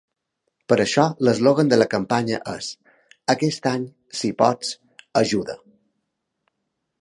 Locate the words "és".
2.53-2.69